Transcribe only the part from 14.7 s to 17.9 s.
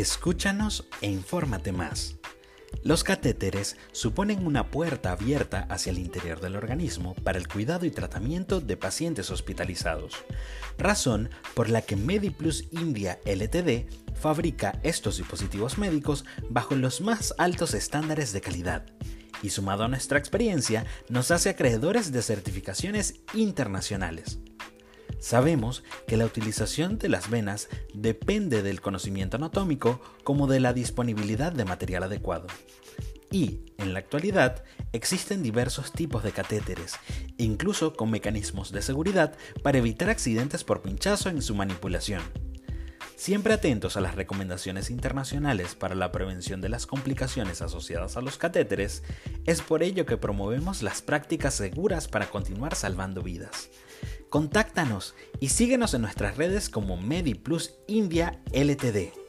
estos dispositivos médicos bajo los más altos